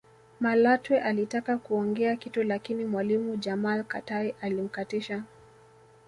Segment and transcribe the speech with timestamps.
[0.39, 5.23] Malatwe alitaka kuongea kitu lakini mwalimu Jamal Katai alimkatisha